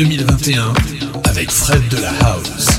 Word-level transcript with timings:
Été 0.00 0.16
2021 0.16 0.72
avec 1.24 1.50
Fred 1.50 1.86
de 1.88 1.98
la 1.98 2.10
House. 2.24 2.69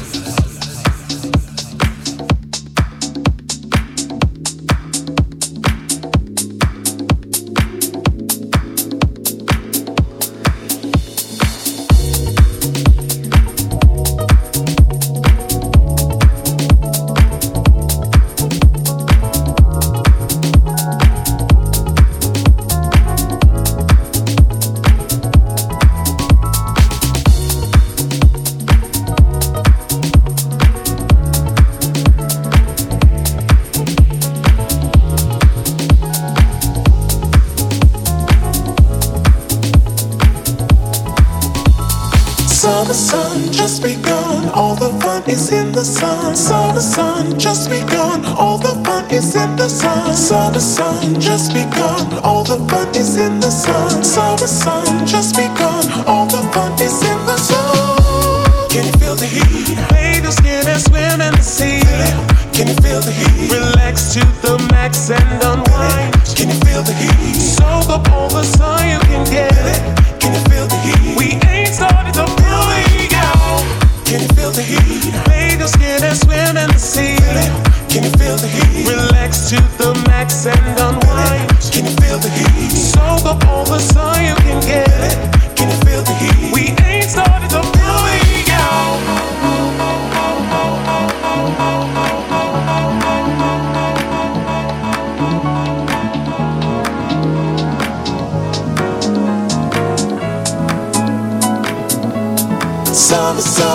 so 103.42 103.71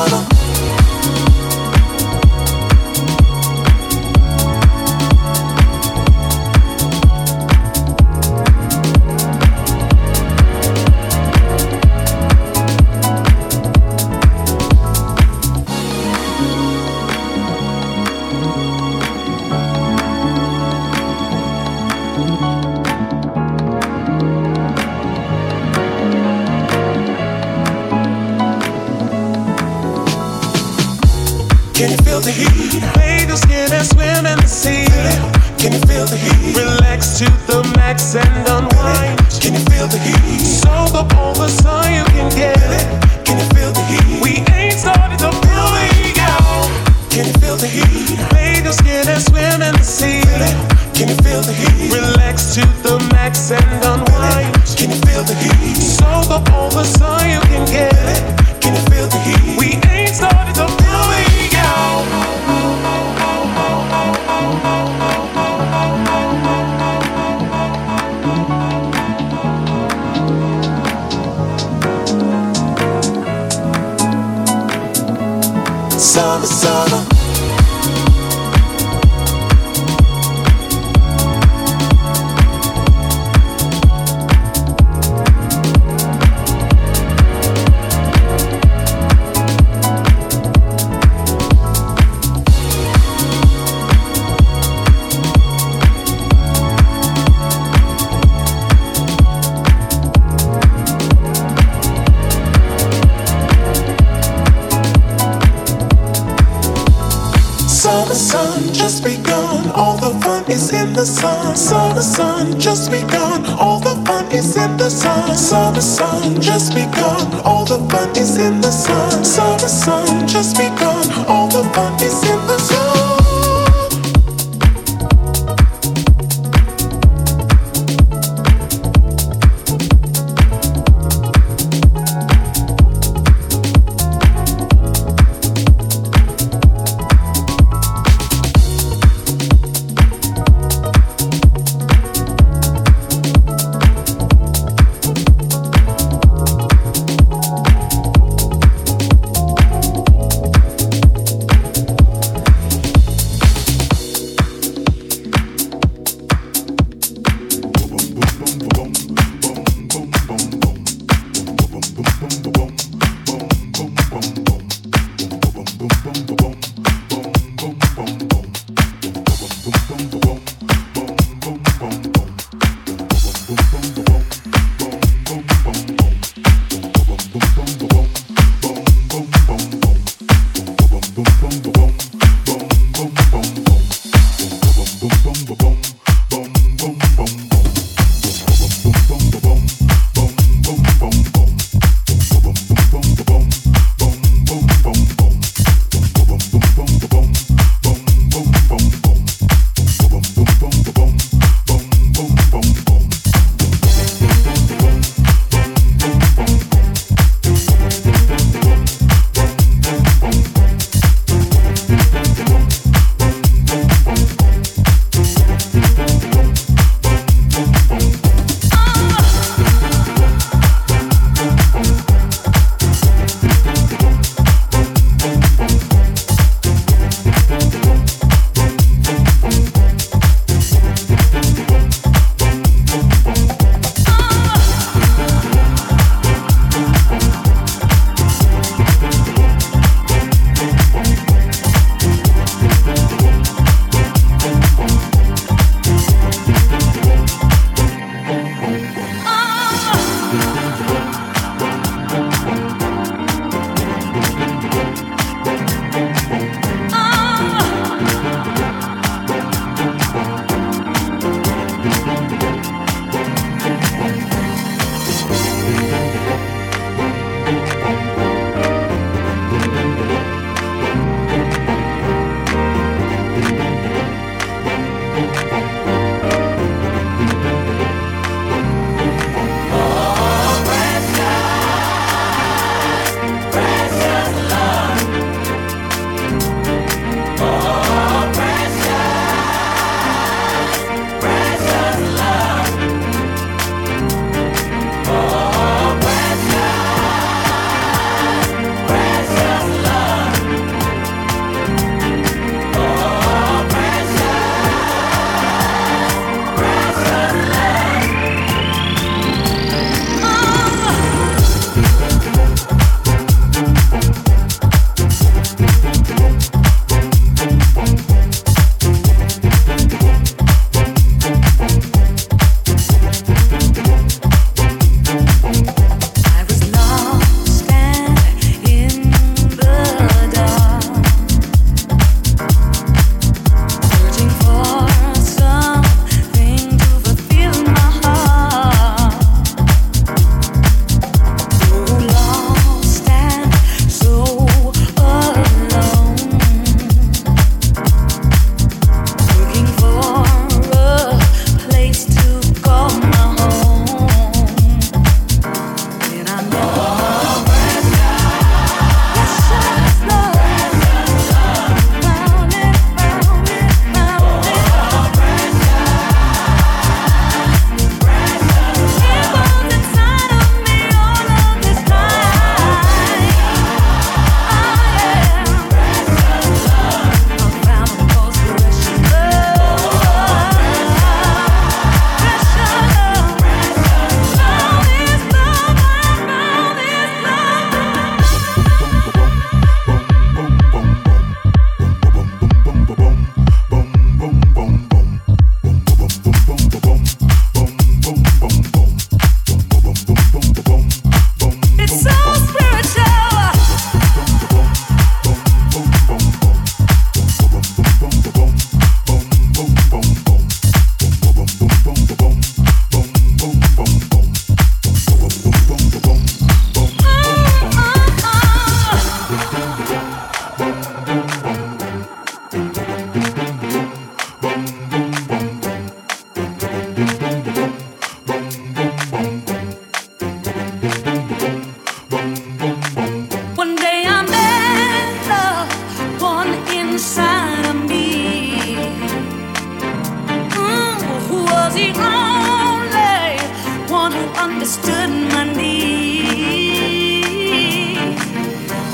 sun 108.17 108.73
just 108.73 109.05
begun. 109.05 109.71
All 109.73 109.97
the 109.99 110.11
fun 110.21 110.51
is 110.51 110.73
in 110.73 110.95
the 110.95 111.05
sun. 111.05 111.55
Saw 111.55 111.93
the 111.93 112.01
sun 112.01 112.59
just 112.59 112.91
begun. 112.91 113.45
All 113.59 113.79
the 113.79 113.95
fun 114.07 114.27
is 114.33 114.57
in 114.57 114.77
the 114.77 114.89
sun. 114.89 115.37
Saw 115.37 115.71
the 115.71 115.83
sun 115.83 116.41
just 116.41 116.75
begun. 116.75 117.41
All 117.45 117.65
the 117.65 117.79
fun 117.91 118.17
is 118.17 118.39
in 118.39 118.61
the 118.61 118.71
sun. 118.71 119.25
Saw 119.25 119.57
the 119.59 119.69
sun 119.69 120.27
just 120.27 120.57
begun. 120.57 121.05
All 121.29 121.49
the 121.49 121.65
fun 121.75 121.95
is 122.03 122.23
in 122.25 122.47
the 122.47 122.59
sun. 122.59 123.06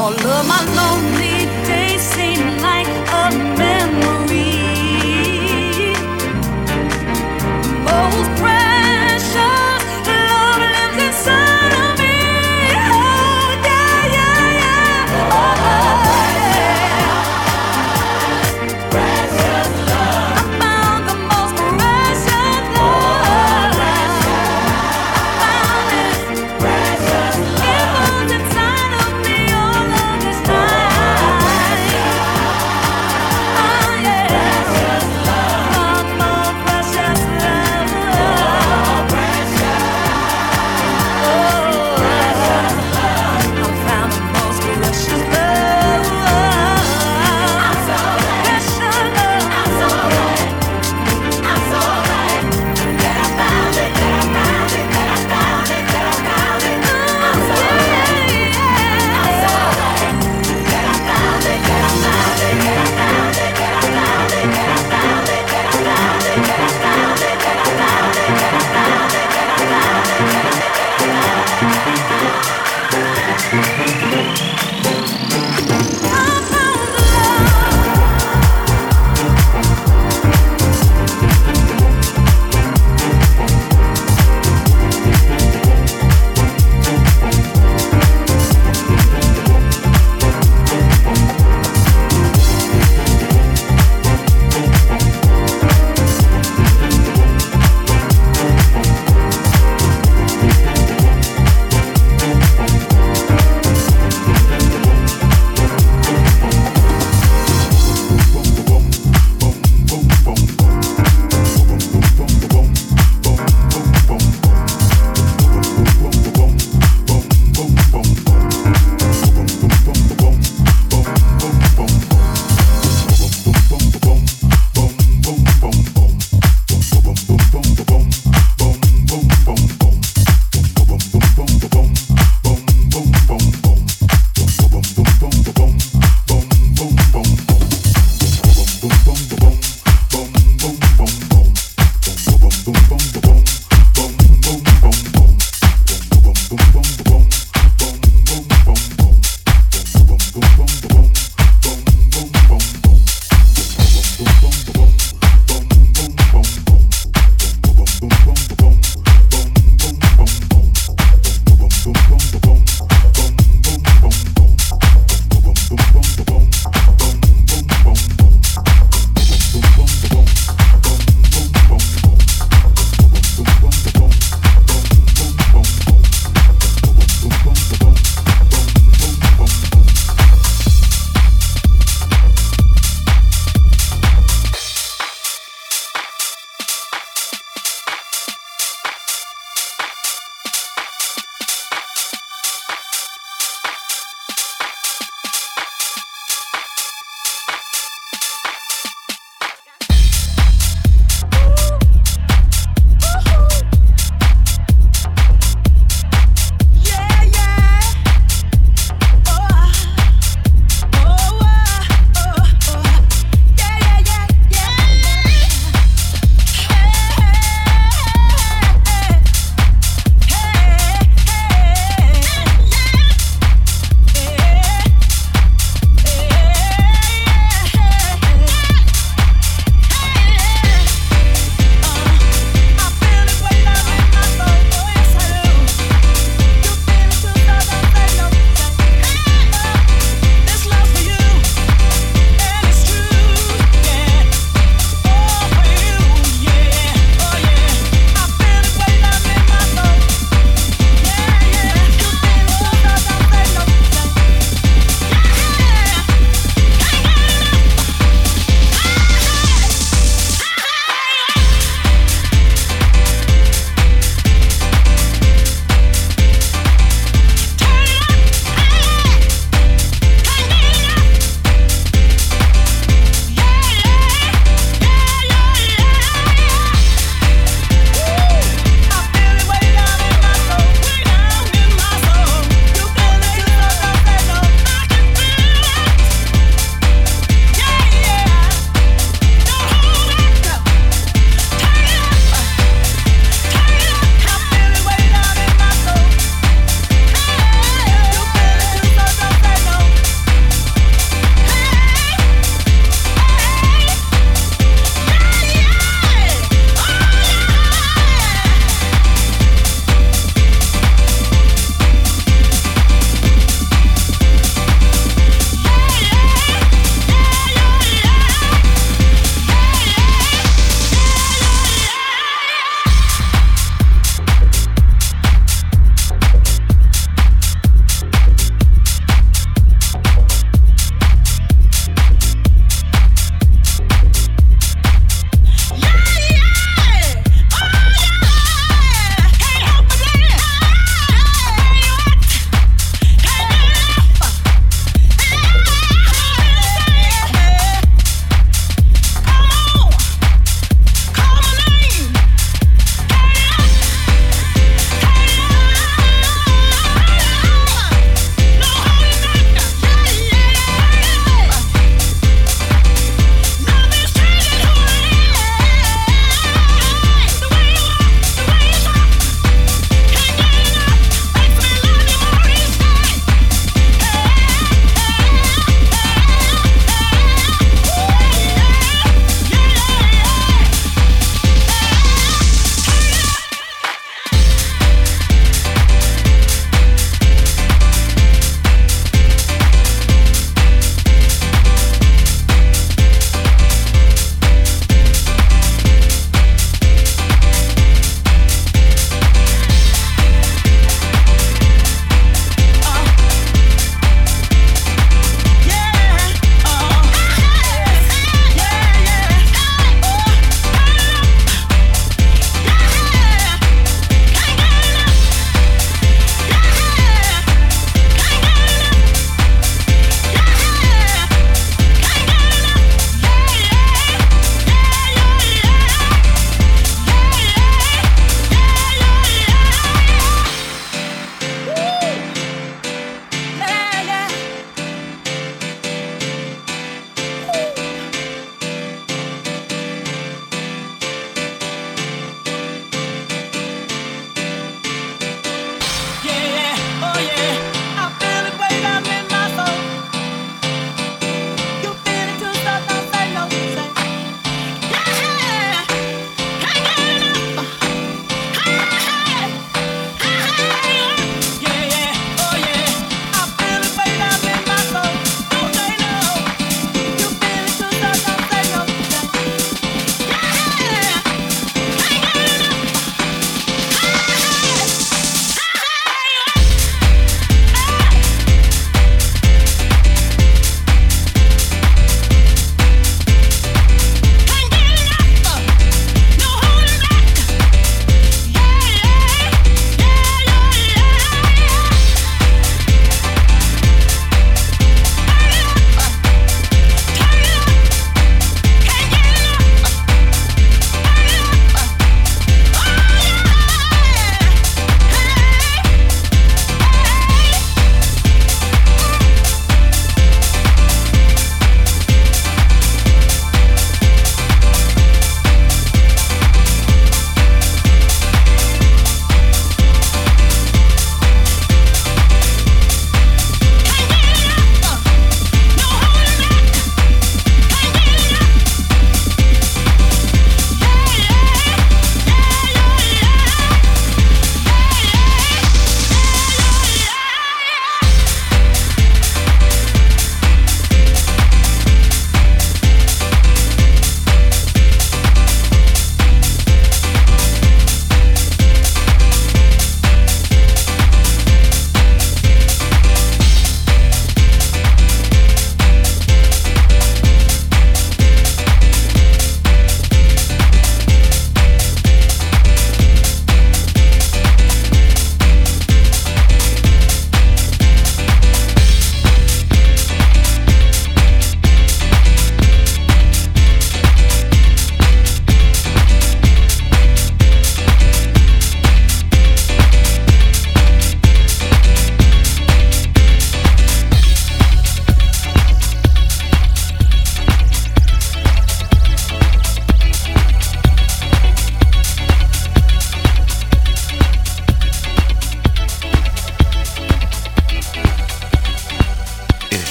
All 0.00 0.14
of 0.14 0.46
my 0.46 0.62
lonely 0.78 1.44
days 1.68 2.00
seem 2.00 2.56
like 2.62 2.79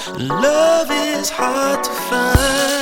come 0.00 1.82
to 1.82 1.90
me. 2.10 2.79